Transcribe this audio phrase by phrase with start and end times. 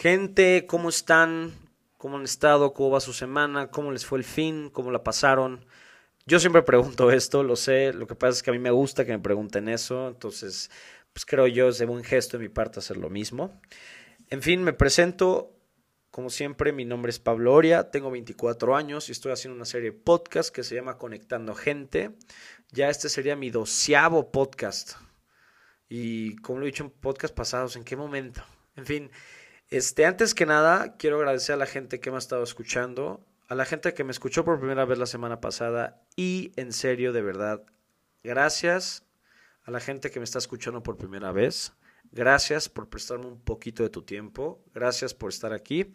[0.00, 1.52] Gente, ¿cómo están?
[1.96, 2.72] ¿Cómo han estado?
[2.72, 3.72] ¿Cómo va su semana?
[3.72, 4.70] ¿Cómo les fue el fin?
[4.70, 5.66] ¿Cómo la pasaron?
[6.24, 7.92] Yo siempre pregunto esto, lo sé.
[7.92, 10.06] Lo que pasa es que a mí me gusta que me pregunten eso.
[10.06, 10.70] Entonces,
[11.12, 13.60] pues creo yo es de buen gesto de mi parte hacer lo mismo.
[14.30, 15.52] En fin, me presento.
[16.12, 19.90] Como siempre, mi nombre es Pablo Oria, tengo 24 años y estoy haciendo una serie
[19.90, 22.12] de podcast que se llama Conectando Gente.
[22.70, 24.92] Ya este sería mi doceavo podcast.
[25.88, 28.44] Y como lo he dicho en podcast pasados, ¿en qué momento?
[28.76, 29.10] En fin,
[29.70, 33.54] este, antes que nada, quiero agradecer a la gente que me ha estado escuchando, a
[33.54, 37.22] la gente que me escuchó por primera vez la semana pasada y en serio, de
[37.22, 37.62] verdad,
[38.22, 39.04] gracias
[39.64, 41.72] a la gente que me está escuchando por primera vez.
[42.10, 44.64] Gracias por prestarme un poquito de tu tiempo.
[44.74, 45.92] Gracias por estar aquí.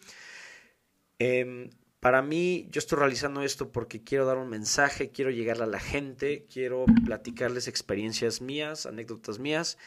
[1.17, 5.65] Em, para mí, yo estoy realizando esto porque quiero dar un mensaje, quiero llegar a
[5.65, 9.77] la gente, quiero platicarles experiencias mías, anécdotas mías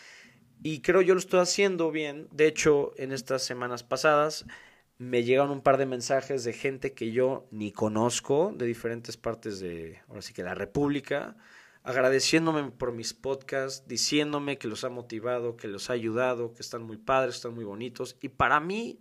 [0.63, 2.29] y creo yo lo estoy haciendo bien.
[2.33, 4.47] De hecho, en estas semanas pasadas
[4.99, 9.61] me llegaron un par de mensajes de gente que yo ni conozco, de diferentes partes
[9.61, 11.37] de, ahora sí que la República,
[11.83, 16.83] agradeciéndome por mis podcasts, diciéndome que los ha motivado, que los ha ayudado, que están
[16.83, 18.17] muy padres, están muy bonitos.
[18.21, 18.99] Y para mí,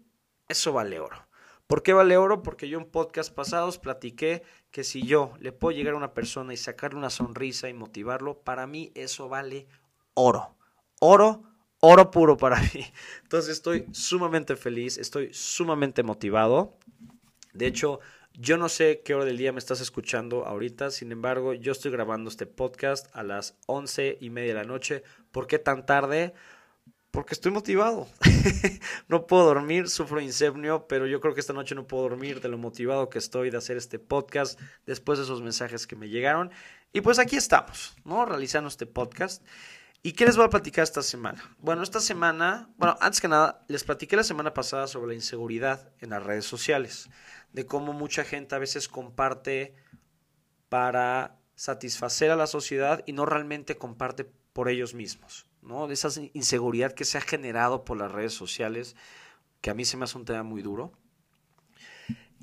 [0.49, 1.27] eso vale oro.
[1.65, 2.43] ¿Por qué vale oro?
[2.43, 6.53] Porque yo en podcast pasados platiqué que si yo le puedo llegar a una persona
[6.53, 9.65] y sacarle una sonrisa y motivarlo, para mí eso vale
[10.13, 10.54] oro
[10.99, 11.43] oro,
[11.79, 12.85] oro puro para mí.
[13.23, 16.77] Entonces estoy sumamente feliz, estoy sumamente motivado.
[17.53, 17.99] De hecho,
[18.37, 21.91] yo no sé qué hora del día me estás escuchando ahorita, sin embargo, yo estoy
[21.91, 25.03] grabando este podcast a las once y media de la noche.
[25.31, 26.33] ¿Por qué tan tarde?
[27.11, 28.09] Porque estoy motivado.
[29.07, 32.49] no puedo dormir, sufro insomnio, pero yo creo que esta noche no puedo dormir de
[32.49, 36.51] lo motivado que estoy de hacer este podcast después de esos mensajes que me llegaron.
[36.91, 38.25] Y pues aquí estamos, ¿no?
[38.25, 39.43] Realizando este podcast.
[40.05, 41.43] ¿Y qué les voy a platicar esta semana?
[41.57, 45.91] Bueno, esta semana, bueno, antes que nada, les platiqué la semana pasada sobre la inseguridad
[45.99, 47.09] en las redes sociales,
[47.53, 49.73] de cómo mucha gente a veces comparte
[50.69, 55.87] para satisfacer a la sociedad y no realmente comparte por ellos mismos, ¿no?
[55.87, 58.95] De esa inseguridad que se ha generado por las redes sociales,
[59.59, 60.91] que a mí se me hace un tema muy duro.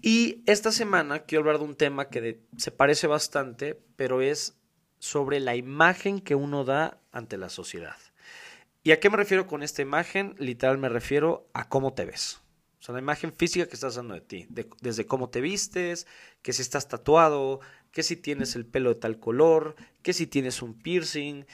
[0.00, 4.58] Y esta semana quiero hablar de un tema que se parece bastante, pero es
[5.02, 7.96] sobre la imagen que uno da ante la sociedad.
[8.84, 10.36] ¿Y a qué me refiero con esta imagen?
[10.38, 12.40] Literal me refiero a cómo te ves.
[12.78, 14.46] O sea, la imagen física que estás dando de ti,
[14.80, 16.06] desde cómo te vistes,
[16.40, 17.58] que si estás tatuado,
[17.90, 21.46] que si tienes el pelo de tal color, que si tienes un piercing,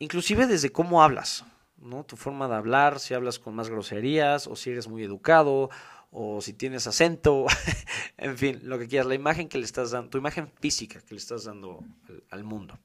[0.00, 1.44] inclusive desde cómo hablas,
[1.76, 2.02] ¿no?
[2.02, 5.70] Tu forma de hablar, si hablas con más groserías o si eres muy educado
[6.12, 7.46] o si tienes acento,
[8.18, 11.14] en fin, lo que quieras, la imagen que le estás dando, tu imagen física que
[11.14, 11.82] le estás dando
[12.30, 12.78] al, mundo.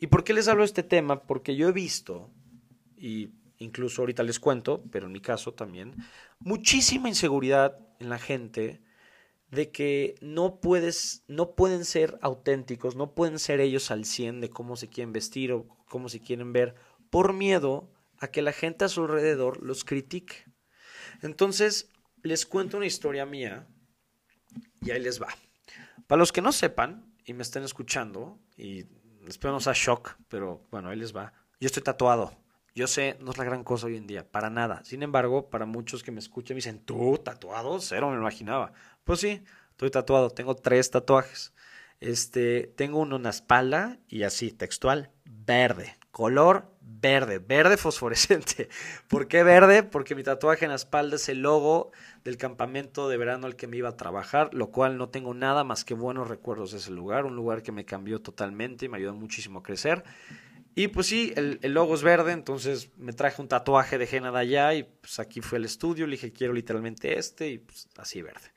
[0.00, 1.22] ¿Y por qué les hablo de este tema?
[1.22, 2.30] Porque yo he visto,
[2.96, 5.94] y incluso ahorita les cuento, pero en mi caso también,
[6.40, 8.82] muchísima inseguridad en la gente
[9.52, 14.50] de que no puedes, no pueden ser auténticos, no pueden ser ellos al 100 de
[14.50, 16.74] cómo se quieren vestir o cómo se quieren ver,
[17.08, 17.88] por miedo
[18.18, 20.44] a que la gente a su alrededor los critique.
[21.22, 21.88] Entonces,
[22.22, 23.66] les cuento una historia mía
[24.80, 25.28] y ahí les va.
[26.06, 28.86] Para los que no sepan y me estén escuchando, y
[29.26, 31.32] espero no sea shock, pero bueno, ahí les va.
[31.60, 32.32] Yo estoy tatuado.
[32.74, 34.84] Yo sé, no es la gran cosa hoy en día, para nada.
[34.84, 37.80] Sin embargo, para muchos que me escuchan me dicen, ¿tú tatuado?
[37.80, 38.72] Cero, me imaginaba.
[39.04, 39.42] Pues sí,
[39.72, 40.30] estoy tatuado.
[40.30, 41.52] Tengo tres tatuajes.
[42.00, 45.97] Este, tengo uno en la espalda y así, textual, verde.
[46.10, 48.68] Color verde, verde fosforescente.
[49.08, 49.82] ¿Por qué verde?
[49.82, 51.92] Porque mi tatuaje en la espalda es el logo
[52.24, 55.64] del campamento de verano al que me iba a trabajar, lo cual no tengo nada
[55.64, 58.96] más que buenos recuerdos de ese lugar, un lugar que me cambió totalmente y me
[58.98, 60.04] ayudó muchísimo a crecer.
[60.74, 64.38] Y pues sí, el, logo es verde, entonces me traje un tatuaje de Jena de
[64.38, 68.22] allá y pues aquí fue el estudio, le dije quiero literalmente este y pues así
[68.22, 68.52] verde.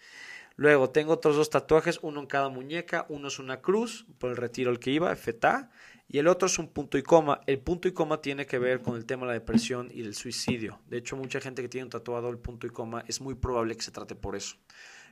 [0.56, 4.38] Luego tengo otros dos tatuajes, uno en cada muñeca, uno es una cruz por el
[4.38, 5.72] retiro al que iba, FTA,
[6.14, 7.40] y el otro es un punto y coma.
[7.48, 10.14] El punto y coma tiene que ver con el tema de la depresión y el
[10.14, 10.82] suicidio.
[10.88, 13.78] De hecho, mucha gente que tiene un tatuado el punto y coma es muy probable
[13.78, 14.58] que se trate por eso.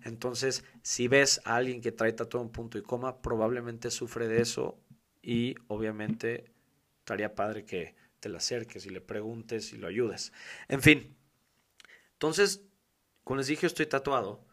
[0.04, 4.42] Entonces, si ves a alguien que trae tatuado un punto y coma, probablemente sufre de
[4.42, 4.78] eso
[5.22, 6.52] y obviamente
[6.98, 10.34] estaría padre que te le acerques y le preguntes y lo ayudes.
[10.68, 11.16] En fin,
[12.12, 12.66] entonces,
[13.24, 14.46] como les dije, estoy tatuado.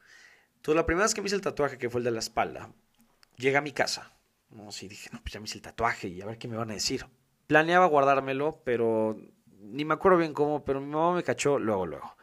[0.54, 2.72] Entonces, la primera vez que me hice el tatuaje, que fue el de la espalda,
[3.36, 4.15] llega a mi casa
[4.56, 6.56] no, sí, dije, no, pues ya me hice el tatuaje y a ver qué me
[6.56, 7.06] van a decir.
[7.46, 9.16] Planeaba guardármelo, pero
[9.60, 12.16] ni me acuerdo bien cómo, pero mi mamá me cachó luego, luego.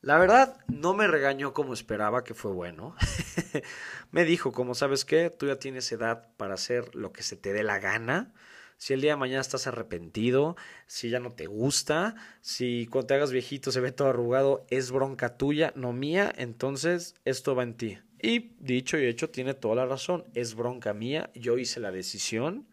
[0.00, 2.94] La verdad, no me regañó como esperaba, que fue bueno.
[4.10, 7.52] me dijo, como sabes qué, tú ya tienes edad para hacer lo que se te
[7.52, 8.34] dé la gana.
[8.76, 13.14] Si el día de mañana estás arrepentido, si ya no te gusta, si cuando te
[13.14, 17.74] hagas viejito se ve todo arrugado, es bronca tuya, no mía, entonces esto va en
[17.74, 17.98] ti.
[18.20, 22.66] Y dicho y hecho, tiene toda la razón, es bronca mía, yo hice la decisión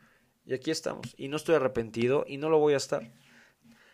[0.46, 1.14] y aquí estamos.
[1.18, 3.12] Y no estoy arrepentido y no lo voy a estar.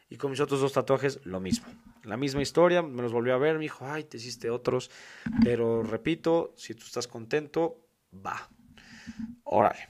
[0.09, 1.67] Y con mis otros dos tatuajes, lo mismo.
[2.03, 4.89] La misma historia, me los volvió a ver, me dijo, ay, te hiciste otros.
[5.43, 7.81] Pero repito, si tú estás contento,
[8.13, 8.49] va.
[9.43, 9.89] Órale.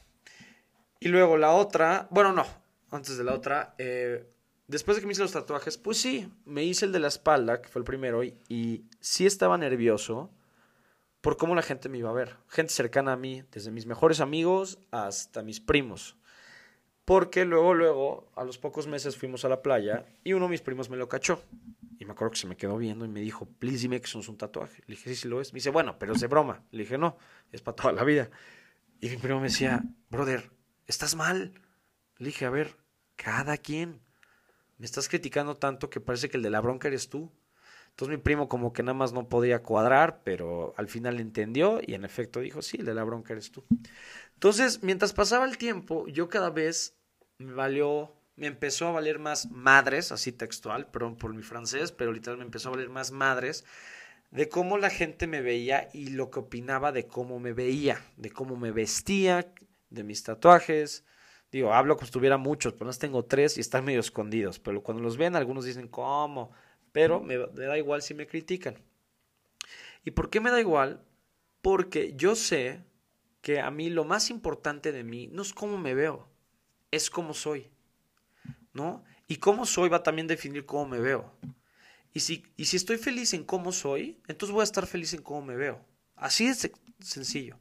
[1.00, 2.45] Y luego la otra, bueno, no,
[2.89, 4.27] antes de la otra, eh,
[4.68, 7.62] después de que me hice los tatuajes, pues sí, me hice el de la espalda,
[7.62, 10.31] que fue el primero, y, y sí estaba nervioso
[11.27, 12.38] por cómo la gente me iba a ver.
[12.47, 16.15] Gente cercana a mí, desde mis mejores amigos hasta mis primos.
[17.03, 20.62] Porque luego, luego, a los pocos meses fuimos a la playa y uno de mis
[20.62, 21.44] primos me lo cachó.
[22.00, 24.21] Y me acuerdo que se me quedó viendo y me dijo, please dime que eso
[24.21, 24.83] es un tatuaje.
[24.88, 25.51] Le dije, sí, sí lo es.
[25.51, 26.63] Me dice, bueno, pero es de broma.
[26.71, 27.18] Le dije, no,
[27.51, 28.29] es para toda la vida.
[29.01, 30.50] Y mi primo me decía, brother,
[30.85, 31.51] estás mal.
[32.19, 32.77] Le dije, a ver,
[33.18, 34.00] cada quien.
[34.77, 37.33] Me estás criticando tanto que parece que el de la bronca eres tú.
[37.98, 41.96] Entonces mi primo como que nada más no podía cuadrar, pero al final entendió y
[41.96, 43.66] en efecto dijo, sí, el de la bronca eres tú.
[44.36, 46.96] Entonces, mientras pasaba el tiempo, yo cada vez
[47.40, 52.14] me valió, me empezó a valer más madres, así textual, perdón por mi francés, pero
[52.14, 53.66] literal me empezó a valer más madres
[54.30, 58.30] de cómo la gente me veía y lo que opinaba de cómo me veía, de
[58.30, 59.52] cómo me vestía,
[59.90, 61.04] de mis tatuajes.
[61.52, 64.60] Digo, hablo como si tuviera muchos, pero no tengo tres y están medio escondidos.
[64.60, 66.52] Pero cuando los ven, algunos dicen, ¿cómo?
[66.98, 68.76] Pero me, me da igual si me critican.
[70.04, 71.00] ¿Y por qué me da igual?
[71.62, 72.82] Porque yo sé
[73.42, 76.28] que a mí lo más importante de mí no es cómo me veo,
[76.90, 77.70] es cómo soy.
[78.74, 79.04] ¿No?
[79.28, 81.32] Y cómo soy va a también definir cómo me veo.
[82.14, 85.22] Y si, y si estoy feliz en cómo soy, entonces voy a estar feliz en
[85.22, 85.86] cómo me veo.
[86.16, 86.68] Así es
[87.00, 87.60] sencillo.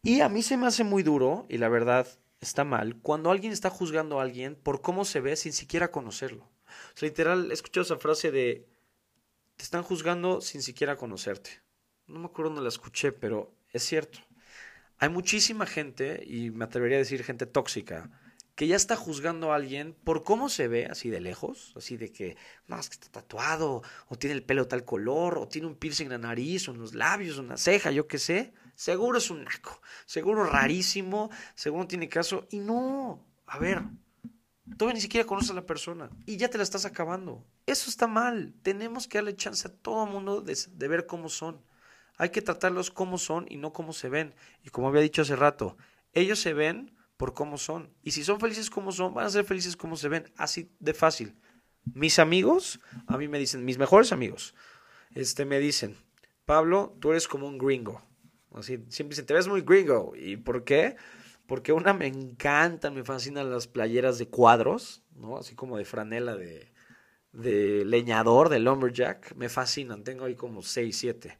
[0.00, 2.06] Y a mí se me hace muy duro, y la verdad
[2.40, 6.48] está mal, cuando alguien está juzgando a alguien por cómo se ve sin siquiera conocerlo.
[7.00, 8.66] Literal, he escuchado esa frase de,
[9.56, 11.62] te están juzgando sin siquiera conocerte.
[12.06, 14.18] No me acuerdo dónde la escuché, pero es cierto.
[14.98, 18.10] Hay muchísima gente, y me atrevería a decir gente tóxica,
[18.54, 22.12] que ya está juzgando a alguien por cómo se ve así de lejos, así de
[22.12, 22.36] que,
[22.66, 26.06] no, es que está tatuado, o tiene el pelo tal color, o tiene un piercing
[26.06, 28.52] en la nariz, o en los labios, o en la ceja, yo qué sé.
[28.74, 32.46] Seguro es un naco, seguro rarísimo, seguro no tiene caso.
[32.50, 33.82] Y no, a ver,
[34.76, 37.44] todavía ni siquiera conoces a la persona y ya te la estás acabando.
[37.66, 38.54] Eso está mal.
[38.62, 41.60] Tenemos que darle chance a todo mundo de, de ver cómo son.
[42.16, 44.34] Hay que tratarlos como son y no como se ven.
[44.62, 45.76] Y como había dicho hace rato,
[46.12, 47.92] ellos se ven por cómo son.
[48.02, 50.32] Y si son felices como son, van a ser felices como se ven.
[50.36, 51.34] Así de fácil.
[51.94, 54.54] Mis amigos, a mí me dicen, mis mejores amigos,
[55.14, 55.96] este, me dicen,
[56.44, 58.02] Pablo, tú eres como un gringo.
[58.54, 60.12] Así, siempre dicen, te ves muy gringo.
[60.16, 60.96] ¿Y por qué?
[61.50, 65.36] Porque una me encantan, me fascinan las playeras de cuadros, ¿no?
[65.36, 66.72] Así como de franela de,
[67.32, 69.34] de leñador, de lumberjack.
[69.34, 71.38] Me fascinan, tengo ahí como 6, 7.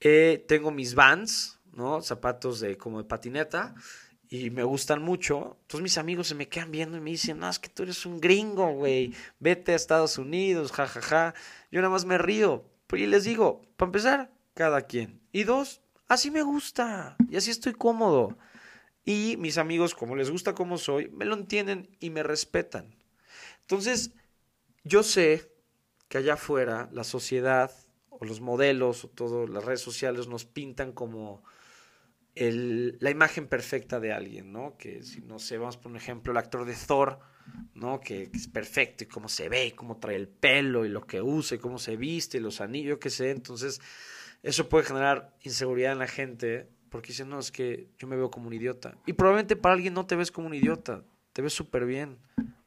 [0.00, 2.02] Eh, tengo mis vans, ¿no?
[2.02, 3.76] Zapatos de como de patineta
[4.28, 5.56] y me gustan mucho.
[5.60, 8.04] Entonces mis amigos se me quedan viendo y me dicen, no, es que tú eres
[8.06, 9.14] un gringo, güey.
[9.38, 11.00] Vete a Estados Unidos, jajaja.
[11.00, 11.34] Ja, ja.
[11.70, 12.64] Yo nada más me río.
[12.90, 15.20] Y les digo, para empezar, cada quien.
[15.30, 17.16] Y dos, así me gusta.
[17.30, 18.36] Y así estoy cómodo.
[19.08, 22.94] Y mis amigos, como les gusta como soy, me lo entienden y me respetan.
[23.62, 24.12] Entonces,
[24.84, 25.50] yo sé
[26.08, 27.72] que allá afuera la sociedad
[28.10, 31.42] o los modelos o todas las redes sociales nos pintan como
[32.34, 34.76] el, la imagen perfecta de alguien, ¿no?
[34.76, 37.18] Que si no sé, vamos por un ejemplo, el actor de Thor,
[37.72, 38.00] ¿no?
[38.00, 41.22] Que, que, es perfecto y cómo se ve, cómo trae el pelo y lo que
[41.22, 43.30] usa y cómo se viste, y los anillos, qué sé.
[43.30, 43.80] Entonces,
[44.42, 48.30] eso puede generar inseguridad en la gente porque dicen, no, es que yo me veo
[48.30, 48.96] como un idiota.
[49.06, 52.18] Y probablemente para alguien no te ves como un idiota, te ves súper bien,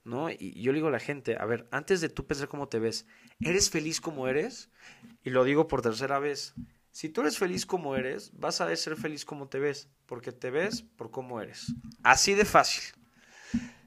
[0.04, 0.30] ¿no?
[0.30, 2.80] Y yo le digo a la gente, a ver, antes de tú pensar cómo te
[2.80, 3.06] ves,
[3.40, 4.70] ¿eres feliz como eres?
[5.24, 6.54] Y lo digo por tercera vez.
[6.92, 10.52] Si tú eres feliz como eres, vas a ser feliz como te ves, porque te
[10.52, 11.74] ves por cómo eres.
[12.04, 12.84] Así de fácil.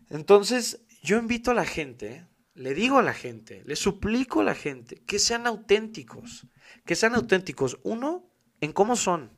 [0.08, 4.54] Entonces, yo invito a la gente, le digo a la gente, le suplico a la
[4.54, 6.46] gente que sean auténticos,
[6.86, 9.30] que sean auténticos, uno, en cómo son.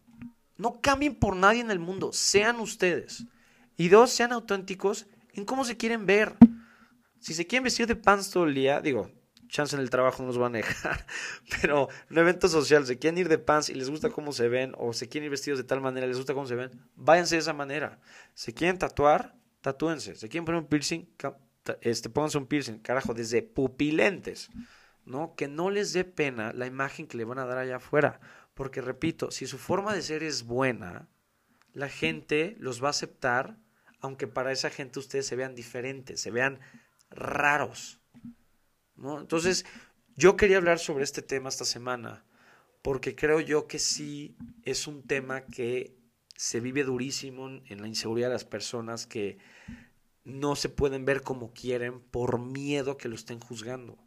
[0.56, 3.24] No cambien por nadie en el mundo, sean ustedes.
[3.76, 6.36] Y dos, sean auténticos en cómo se quieren ver.
[7.20, 9.10] Si se quieren vestir de pants todo el día, digo,
[9.48, 11.06] chance en el trabajo no nos van a dejar,
[11.60, 14.72] pero en evento social se quieren ir de pants y les gusta cómo se ven,
[14.78, 17.40] o se quieren ir vestidos de tal manera, les gusta cómo se ven, váyanse de
[17.40, 18.00] esa manera.
[18.34, 20.14] Se quieren tatuar, tatúense.
[20.14, 21.08] Se quieren poner un piercing,
[21.80, 24.50] este, pónganse un piercing, carajo, desde pupilentes,
[25.04, 25.34] ¿no?
[25.34, 28.20] Que no les dé pena la imagen que le van a dar allá afuera.
[28.56, 31.08] Porque repito, si su forma de ser es buena,
[31.72, 33.56] la gente los va a aceptar
[34.00, 36.60] aunque para esa gente ustedes se vean diferentes, se vean
[37.10, 38.00] raros.
[38.94, 39.20] ¿no?
[39.20, 39.64] Entonces,
[40.16, 42.24] yo quería hablar sobre este tema esta semana,
[42.82, 45.96] porque creo yo que sí es un tema que
[46.36, 49.38] se vive durísimo en la inseguridad de las personas que
[50.24, 53.98] no se pueden ver como quieren por miedo que lo estén juzgando.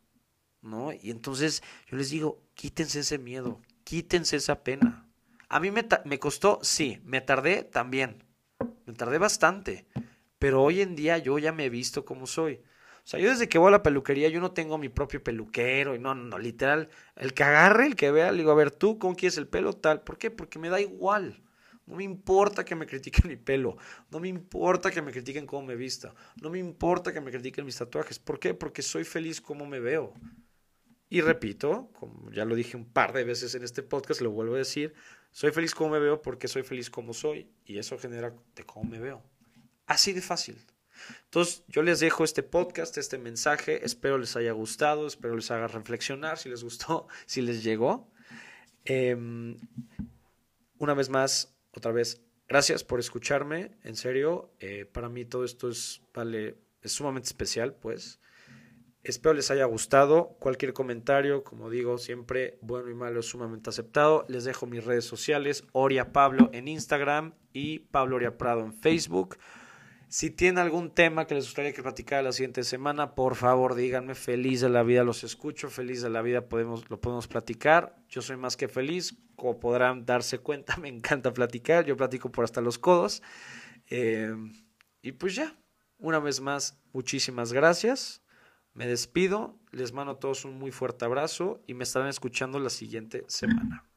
[0.62, 0.92] ¿No?
[0.92, 5.08] Y entonces yo les digo, quítense ese miedo, quítense esa pena.
[5.48, 8.24] A mí me, costó, sí, me tardé también,
[8.86, 9.88] me tardé bastante,
[10.38, 12.62] pero hoy en día yo ya me he visto como soy.
[12.98, 15.96] O sea, yo desde que voy a la peluquería, yo no tengo mi propio peluquero,
[15.96, 19.00] y no, no, literal, el que agarre, el que vea, le digo, a ver, tú,
[19.00, 19.74] ¿cómo quieres el pelo?
[19.74, 20.30] Tal, ¿por qué?
[20.30, 21.42] Porque me da igual.
[21.88, 23.78] No me importa que me critiquen mi pelo.
[24.12, 26.14] No me importa que me critiquen cómo me vista.
[26.40, 28.20] No me importa que me critiquen mis tatuajes.
[28.20, 28.54] ¿Por qué?
[28.54, 30.14] Porque soy feliz como me veo.
[31.10, 34.56] Y repito, como ya lo dije un par de veces en este podcast, lo vuelvo
[34.56, 34.94] a decir,
[35.32, 37.50] soy feliz como me veo porque soy feliz como soy.
[37.66, 39.24] Y eso genera de cómo me veo.
[39.88, 40.58] Así de fácil.
[41.26, 43.84] Entonces, yo les dejo este podcast, este mensaje.
[43.84, 48.12] Espero les haya gustado, espero les haga reflexionar si les gustó, si les llegó.
[48.86, 49.58] Em,
[50.78, 53.78] una vez más, otra vez, gracias por escucharme.
[53.84, 58.20] En serio, eh, para mí todo esto es, vale, es sumamente especial, pues.
[59.10, 60.38] Espero les haya gustado.
[60.40, 64.24] Cualquier comentario, como digo, siempre bueno y malo sumamente aceptado.
[64.28, 69.38] Les dejo mis redes sociales, Oria Pablo en Instagram y Pablo Oria Prado en Facebook.
[70.10, 74.14] Si tienen algún tema que les gustaría que platicara la siguiente semana, por favor díganme,
[74.14, 77.96] feliz de la vida los escucho, feliz de la vida podemos, lo podemos platicar.
[78.10, 82.44] Yo soy más que feliz, como podrán darse cuenta, me encanta platicar, yo platico por
[82.44, 83.24] hasta los codos.
[83.90, 84.36] Eh,
[85.02, 85.56] y pues ya,
[85.98, 88.22] una vez más, muchísimas gracias.
[88.80, 92.70] Me despido, les mando a todos un muy fuerte abrazo y me estarán escuchando la
[92.70, 93.89] siguiente semana.